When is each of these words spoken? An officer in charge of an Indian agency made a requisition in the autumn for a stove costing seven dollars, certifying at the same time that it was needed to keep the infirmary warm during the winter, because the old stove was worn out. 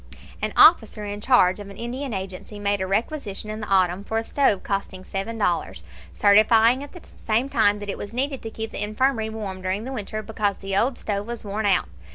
An 0.41 0.51
officer 0.57 1.05
in 1.05 1.21
charge 1.21 1.59
of 1.59 1.69
an 1.69 1.77
Indian 1.77 2.11
agency 2.11 2.57
made 2.57 2.81
a 2.81 2.87
requisition 2.87 3.51
in 3.51 3.59
the 3.59 3.67
autumn 3.67 4.03
for 4.03 4.17
a 4.17 4.23
stove 4.23 4.63
costing 4.63 5.03
seven 5.03 5.37
dollars, 5.37 5.83
certifying 6.11 6.81
at 6.81 6.93
the 6.93 7.03
same 7.07 7.47
time 7.49 7.77
that 7.77 7.87
it 7.87 7.99
was 7.99 8.11
needed 8.11 8.41
to 8.41 8.49
keep 8.49 8.71
the 8.71 8.83
infirmary 8.83 9.29
warm 9.29 9.61
during 9.61 9.83
the 9.83 9.93
winter, 9.93 10.23
because 10.23 10.57
the 10.57 10.75
old 10.75 10.97
stove 10.97 11.27
was 11.27 11.45
worn 11.45 11.67
out. 11.67 11.87